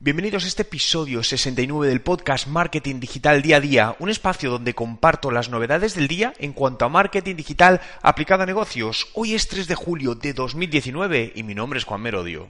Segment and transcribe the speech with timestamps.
[0.00, 4.72] Bienvenidos a este episodio 69 del podcast Marketing Digital Día a Día, un espacio donde
[4.72, 9.08] comparto las novedades del día en cuanto a marketing digital aplicado a negocios.
[9.14, 12.46] Hoy es 3 de julio de 2019 y mi nombre es Juan Merodio.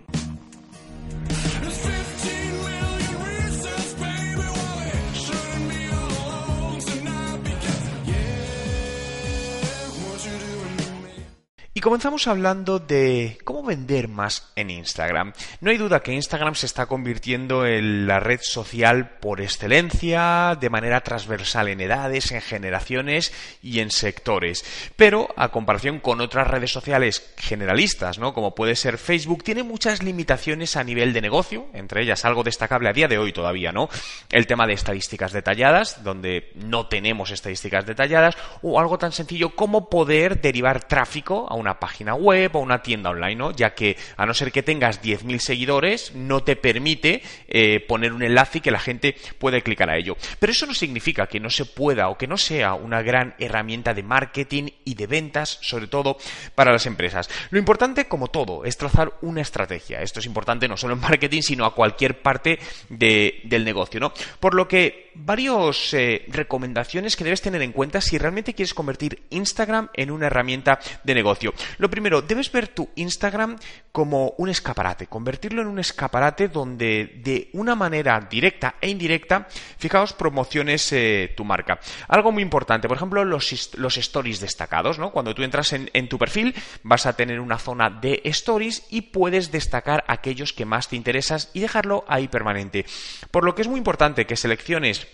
[11.79, 15.33] Y comenzamos hablando de cómo vender más en Instagram.
[15.61, 20.71] No hay duda que Instagram se está convirtiendo en la red social por excelencia, de
[20.71, 24.65] manera transversal en edades, en generaciones y en sectores.
[24.97, 28.35] Pero a comparación con otras redes sociales generalistas, ¿no?
[28.35, 32.89] Como puede ser Facebook, tiene muchas limitaciones a nivel de negocio, entre ellas algo destacable
[32.89, 33.89] a día de hoy todavía, ¿no?
[34.33, 39.89] El tema de estadísticas detalladas, donde no tenemos estadísticas detalladas, o algo tan sencillo como
[39.89, 43.51] poder derivar tráfico a una una página web o una tienda online, ¿no?
[43.51, 48.23] Ya que a no ser que tengas 10.000 seguidores, no te permite eh, poner un
[48.23, 50.17] enlace y que la gente pueda clicar a ello.
[50.39, 53.93] Pero eso no significa que no se pueda o que no sea una gran herramienta
[53.93, 56.17] de marketing y de ventas, sobre todo
[56.55, 57.29] para las empresas.
[57.51, 60.01] Lo importante, como todo, es trazar una estrategia.
[60.01, 62.59] Esto es importante no solo en marketing, sino a cualquier parte
[62.89, 64.15] del negocio, ¿no?
[64.41, 69.25] Por lo que varias eh, recomendaciones que debes tener en cuenta si realmente quieres convertir
[69.31, 71.53] Instagram en una herramienta de negocio.
[71.79, 73.59] Lo primero, debes ver tu Instagram
[73.93, 80.13] como un escaparate, convertirlo en un escaparate donde de una manera directa e indirecta, fijaos,
[80.13, 81.81] promociones eh, tu marca.
[82.07, 85.11] Algo muy importante, por ejemplo, los, los stories destacados, ¿no?
[85.11, 89.03] Cuando tú entras en, en tu perfil, vas a tener una zona de stories y
[89.03, 92.87] puedes destacar aquellos que más te interesas y dejarlo ahí permanente.
[93.31, 95.08] Por lo que es muy importante que selecciones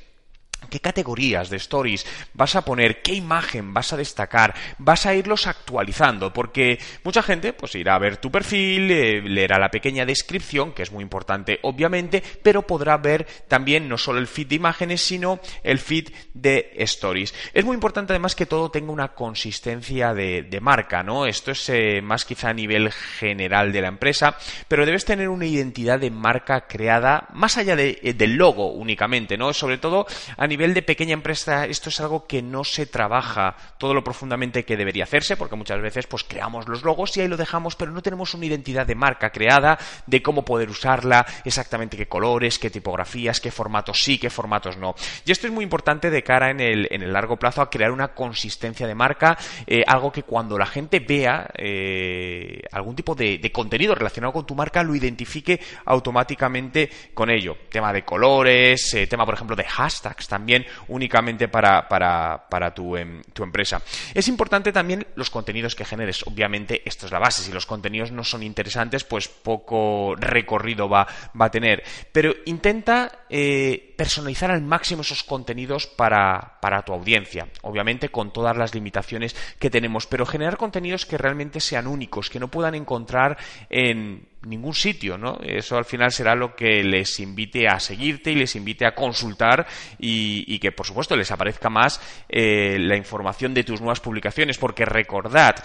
[0.68, 5.46] qué categorías de stories vas a poner, qué imagen vas a destacar, vas a irlos
[5.46, 10.72] actualizando, porque mucha gente pues irá a ver tu perfil, eh, leerá la pequeña descripción,
[10.72, 15.00] que es muy importante obviamente, pero podrá ver también no solo el feed de imágenes,
[15.00, 17.34] sino el feed de stories.
[17.52, 21.26] Es muy importante además que todo tenga una consistencia de, marca, ¿no?
[21.26, 24.36] Esto es eh, más quizá a nivel general de la empresa,
[24.68, 29.52] pero debes tener una identidad de marca creada más allá de, del logo únicamente, ¿no?
[29.52, 33.92] Sobre todo a nivel de pequeña empresa esto es algo que no se trabaja todo
[33.92, 37.36] lo profundamente que debería hacerse, porque muchas veces pues creamos los logos y ahí lo
[37.36, 42.06] dejamos, pero no tenemos una identidad de marca creada, de cómo poder usarla, exactamente qué
[42.06, 44.94] colores, qué tipografías, qué formatos sí, qué formatos no.
[45.26, 47.90] Y esto es muy importante de cara en el, en el largo plazo a crear
[47.90, 49.36] una consistencia de marca,
[49.66, 54.46] eh, algo que cuando la gente vea eh, algún tipo de, de contenido relacionado con
[54.46, 57.56] tu marca lo identifique automáticamente con ello.
[57.68, 62.98] Tema de colores, eh, tema por ejemplo de hashtags también también únicamente para, para, tu,
[62.98, 63.80] em, tu, empresa.
[64.12, 66.22] Es importante también los contenidos que generes.
[66.26, 67.42] Obviamente, esto es la base.
[67.42, 71.08] Si los contenidos no son interesantes, pues poco recorrido va,
[71.40, 71.82] va a tener.
[72.12, 77.48] Pero intenta eh, personalizar al máximo esos contenidos para, para tu audiencia.
[77.62, 80.06] Obviamente, con todas las limitaciones que tenemos.
[80.06, 83.36] Pero generar contenidos que realmente sean únicos, que no puedan encontrar
[83.70, 85.38] en ningún sitio, ¿no?
[85.42, 89.66] Eso al final será lo que les invite a seguirte y les invite a consultar
[89.98, 94.84] y, que, por supuesto, les aparezca más eh, la información de tus nuevas publicaciones, porque
[94.84, 95.56] recordad,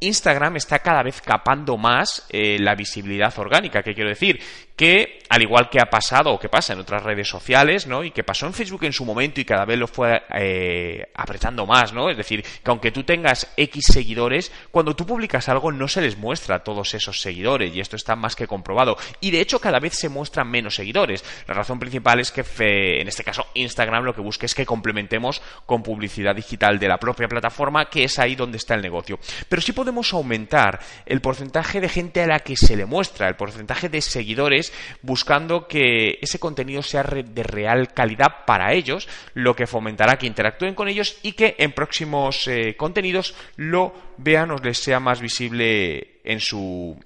[0.00, 4.40] Instagram está cada vez capando más eh, la visibilidad orgánica, ¿qué quiero decir?
[4.78, 8.04] Que, al igual que ha pasado o que pasa en otras redes sociales, ¿no?
[8.04, 11.66] Y que pasó en Facebook en su momento y cada vez lo fue eh, apretando
[11.66, 12.08] más, ¿no?
[12.08, 16.16] Es decir, que aunque tú tengas X seguidores, cuando tú publicas algo no se les
[16.16, 18.96] muestra a todos esos seguidores y esto está más que comprobado.
[19.20, 21.24] Y de hecho cada vez se muestran menos seguidores.
[21.46, 25.42] La razón principal es que, en este caso, Instagram lo que busca es que complementemos
[25.66, 29.18] con publicidad digital de la propia plataforma, que es ahí donde está el negocio.
[29.48, 33.36] Pero sí podemos aumentar el porcentaje de gente a la que se le muestra, el
[33.36, 34.67] porcentaje de seguidores,
[35.02, 40.74] buscando que ese contenido sea de real calidad para ellos, lo que fomentará que interactúen
[40.74, 46.20] con ellos y que en próximos eh, contenidos lo vean o les sea más visible
[46.24, 46.98] en su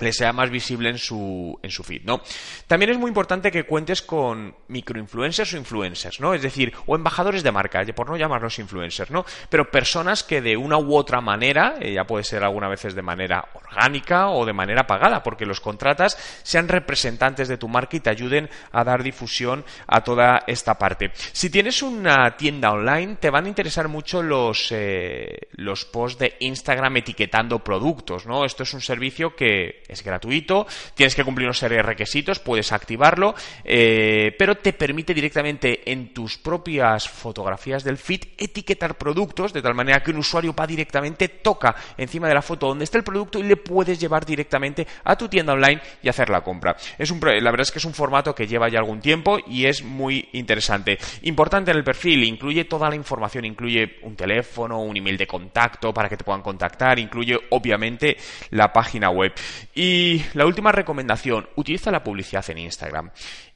[0.00, 2.20] le sea más visible en su, en su feed, ¿no?
[2.66, 6.34] También es muy importante que cuentes con microinfluencers o influencers, ¿no?
[6.34, 9.24] Es decir, o embajadores de marca, por no llamarlos influencers, ¿no?
[9.48, 13.02] Pero personas que de una u otra manera, eh, ya puede ser algunas veces de
[13.02, 18.00] manera orgánica o de manera pagada, porque los contratas, sean representantes de tu marca y
[18.00, 21.10] te ayuden a dar difusión a toda esta parte.
[21.32, 26.36] Si tienes una tienda online, te van a interesar mucho los, eh, los posts de
[26.40, 28.44] Instagram etiquetando productos, ¿no?
[28.44, 32.72] Esto es un servicio que es gratuito, tienes que cumplir una serie de requisitos, puedes
[32.72, 39.62] activarlo, eh, pero te permite directamente en tus propias fotografías del feed etiquetar productos de
[39.62, 43.04] tal manera que un usuario va directamente, toca encima de la foto donde está el
[43.04, 46.76] producto y le puedes llevar directamente a tu tienda online y hacer la compra.
[46.98, 49.66] Es un, la verdad es que es un formato que lleva ya algún tiempo y
[49.66, 50.98] es muy interesante.
[51.22, 55.92] Importante en el perfil, incluye toda la información, incluye un teléfono, un email de contacto
[55.92, 58.16] para que te puedan contactar, incluye obviamente
[58.50, 59.32] la página web.
[59.80, 63.12] Y la última recomendación, utiliza la publicidad en Instagram.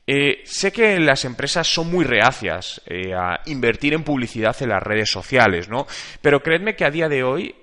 [0.06, 4.84] Eh, sé que las empresas son muy reacias eh, a invertir en publicidad en las
[4.84, 5.84] redes sociales, ¿no?
[6.20, 7.56] Pero creedme que a día de hoy,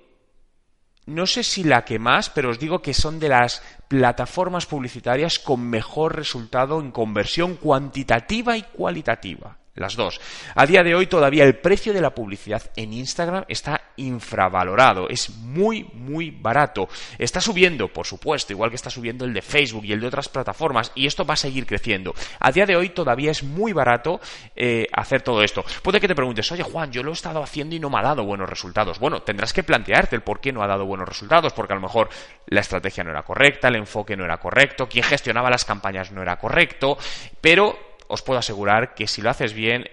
[1.05, 5.39] no sé si la que más, pero os digo que son de las plataformas publicitarias
[5.39, 10.19] con mejor resultado en conversión cuantitativa y cualitativa las dos.
[10.55, 15.29] A día de hoy todavía el precio de la publicidad en Instagram está infravalorado, es
[15.29, 16.87] muy, muy barato.
[17.17, 20.29] Está subiendo, por supuesto, igual que está subiendo el de Facebook y el de otras
[20.29, 22.13] plataformas, y esto va a seguir creciendo.
[22.39, 24.19] A día de hoy todavía es muy barato
[24.55, 25.63] eh, hacer todo esto.
[25.81, 28.03] Puede que te preguntes, oye Juan, yo lo he estado haciendo y no me ha
[28.03, 28.99] dado buenos resultados.
[28.99, 31.81] Bueno, tendrás que plantearte el por qué no ha dado buenos resultados, porque a lo
[31.81, 32.09] mejor
[32.47, 36.21] la estrategia no era correcta, el enfoque no era correcto, quien gestionaba las campañas no
[36.21, 36.97] era correcto,
[37.41, 39.87] pero os puedo asegurar que si lo haces bien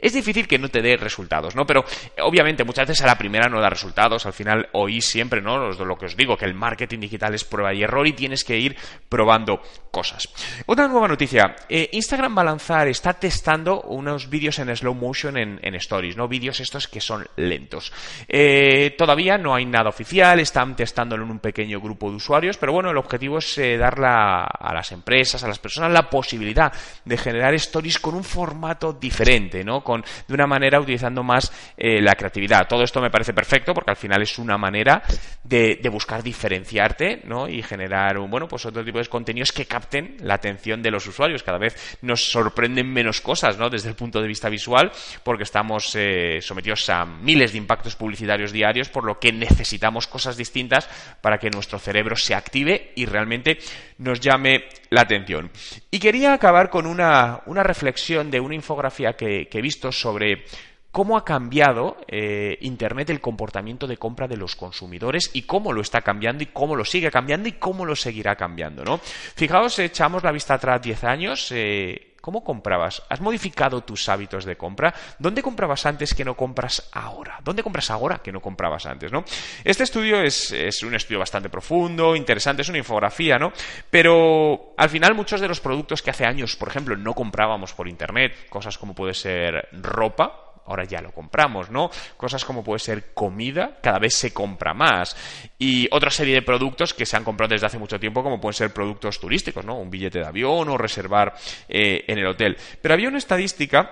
[0.00, 1.66] es difícil que no te dé resultados, ¿no?
[1.66, 1.84] Pero
[2.22, 5.70] obviamente muchas veces a la primera no da resultados, al final oís siempre, ¿no?
[5.70, 8.58] Lo que os digo, que el marketing digital es prueba y error y tienes que
[8.58, 8.76] ir
[9.08, 9.60] probando
[9.90, 10.28] cosas.
[10.66, 15.36] Otra nueva noticia, eh, Instagram va a lanzar, está testando unos vídeos en slow motion
[15.36, 16.28] en, stories, ¿no?
[16.28, 17.92] Vídeos estos que son lentos.
[18.28, 22.72] Eh, todavía no hay nada oficial, están testándolo en un pequeño grupo de usuarios, pero
[22.72, 26.72] bueno, el objetivo es eh, dar a las empresas, a las personas la posibilidad
[27.04, 29.82] de generar stories con un formato diferente, ¿no?
[29.96, 32.66] De una manera utilizando más eh, la creatividad.
[32.68, 35.02] Todo esto me parece perfecto porque al final es una manera
[35.44, 37.48] de, buscar diferenciarte ¿no?
[37.48, 41.06] y generar un, bueno, pues otro tipo de contenidos que capten la atención de los
[41.06, 41.42] usuarios.
[41.42, 43.68] Cada vez nos sorprenden menos cosas ¿no?
[43.68, 44.92] desde el punto de vista visual
[45.24, 50.36] porque estamos eh, sometidos a miles de impactos publicitarios diarios por lo que necesitamos cosas
[50.36, 50.88] distintas
[51.20, 53.58] para que nuestro cerebro se active y realmente
[53.98, 55.50] nos llame la atención.
[55.90, 60.44] Y quería acabar con una, reflexión de una infografía que, he visto sobre
[60.90, 65.80] cómo ha cambiado eh, Internet el comportamiento de compra de los consumidores y cómo lo
[65.80, 68.84] está cambiando y cómo lo sigue cambiando y cómo lo seguirá cambiando.
[68.84, 68.98] ¿no?
[68.98, 71.52] Fijaos, echamos la vista atrás 10 años.
[71.52, 73.02] Eh, ¿Cómo comprabas?
[73.08, 74.94] ¿Has modificado tus hábitos de compra?
[75.18, 77.38] ¿Dónde comprabas antes que no compras ahora?
[77.42, 79.10] ¿Dónde compras ahora que no comprabas antes?
[79.10, 79.24] ¿no?
[79.64, 80.52] Este estudio es,
[80.82, 83.52] un estudio bastante profundo, interesante, es una infografía, ¿no?
[83.90, 87.88] Pero al final muchos de los productos que hace años, por ejemplo, no comprábamos por
[87.88, 91.90] Internet, cosas como puede ser ropa, ahora ya lo compramos, ¿no?
[92.16, 95.16] Cosas como puede ser comida, cada vez se compra más.
[95.58, 98.54] Y otra serie de productos que se han comprado desde hace mucho tiempo, como pueden
[98.54, 99.76] ser productos turísticos, ¿no?
[99.76, 101.34] Un billete de avión o reservar
[101.68, 102.56] eh, en el hotel.
[102.80, 103.90] Pero había una estadística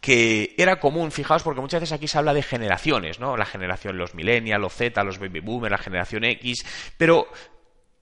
[0.00, 3.36] que era común, fijaos, porque muchas veces aquí se habla de generaciones, ¿no?
[3.36, 6.64] La generación, los millennials, los Z, los baby boomers, la generación X,
[6.96, 7.28] pero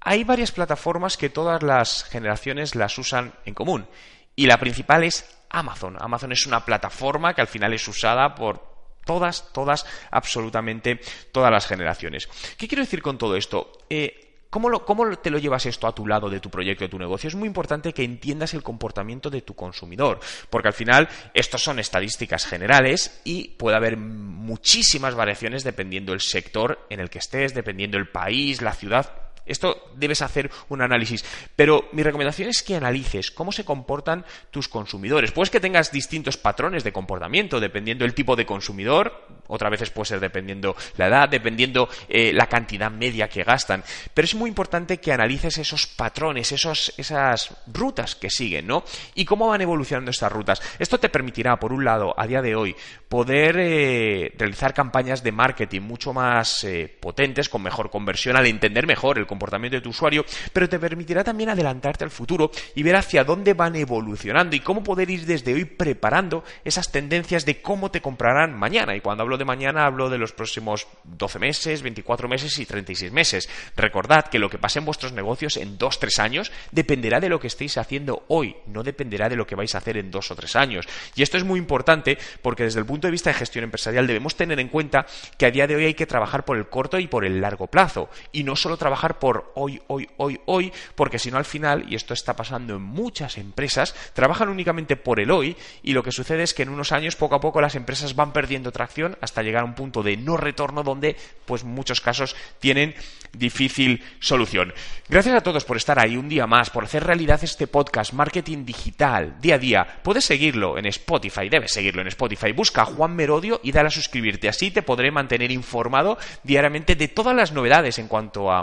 [0.00, 3.86] hay varias plataformas que todas las generaciones las usan en común.
[4.34, 5.96] Y la principal es Amazon.
[6.01, 8.70] Amazon es una plataforma que al final es usada por
[9.05, 11.01] todas, todas, absolutamente
[11.32, 12.29] todas las generaciones.
[12.56, 13.72] ¿Qué quiero decir con todo esto?
[13.89, 17.29] Eh, ¿Cómo, te lo llevas esto a tu lado de tu proyecto, de tu negocio?
[17.29, 20.19] Es muy importante que entiendas el comportamiento de tu consumidor,
[20.51, 26.84] porque al final estos son estadísticas generales y puede haber muchísimas variaciones dependiendo del sector
[26.91, 31.25] en el que estés, dependiendo del país, la ciudad, esto debes hacer un análisis.
[31.56, 35.32] Pero mi recomendación es que analices cómo se comportan tus consumidores.
[35.32, 39.41] Puedes que tengas distintos patrones de comportamiento dependiendo del tipo de consumidor.
[39.49, 43.82] Otras veces puede ser dependiendo la edad, dependiendo eh, la cantidad media que gastan.
[44.15, 48.85] Pero es muy importante que analices esos patrones, esos, esas rutas que siguen, ¿no?
[49.15, 50.63] Y cómo van evolucionando estas rutas.
[50.79, 52.77] Esto te permitirá, por un lado, a día de hoy,
[53.09, 58.87] poder eh, realizar campañas de marketing mucho más eh, potentes, con mejor conversión, al entender
[58.87, 62.96] mejor el comportamiento de tu usuario, pero te permitirá también adelantarte al futuro y ver
[62.96, 67.91] hacia dónde van evolucionando y cómo poder ir desde hoy preparando esas tendencias de cómo
[67.91, 68.96] te comprarán mañana.
[68.96, 73.13] Y cuando hablo de mañana, hablo de los próximos 12 meses, 24 meses y 36
[73.13, 73.49] meses.
[73.77, 77.46] Recordad que lo que pase en vuestros negocios en 2-3 años dependerá de lo que
[77.46, 80.56] estéis haciendo hoy, no dependerá de lo que vais a hacer en 2 o 3
[80.56, 80.87] años.
[81.15, 84.34] Y esto es muy importante porque desde el punto de vista de gestión empresarial debemos
[84.34, 85.06] tener en cuenta
[85.39, 87.69] que a día de hoy hay que trabajar por el corto y por el largo
[87.69, 91.86] plazo y no solo trabajar por hoy, hoy, hoy, hoy, porque si no al final,
[91.89, 96.10] y esto está pasando en muchas empresas, trabajan únicamente por el hoy y lo que
[96.10, 99.43] sucede es que en unos años poco a poco las empresas van perdiendo tracción hasta
[99.43, 102.94] llegar a un punto de no retorno donde pues muchos casos tienen
[103.32, 104.72] difícil solución.
[105.08, 108.65] Gracias a todos por estar ahí un día más, por hacer realidad este podcast Marketing
[108.65, 109.86] Digital día a día.
[110.03, 112.53] Puedes seguirlo en Spotify, debes seguirlo en Spotify.
[112.53, 114.48] Busca a Juan Merodio y dale a suscribirte.
[114.48, 118.62] Así te podré mantener informado diariamente de todas las novedades en cuanto a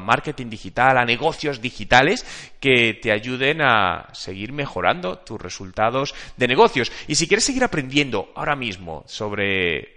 [0.49, 2.25] digital, a negocios digitales
[2.59, 6.91] que te ayuden a seguir mejorando tus resultados de negocios.
[7.07, 9.96] Y si quieres seguir aprendiendo ahora mismo sobre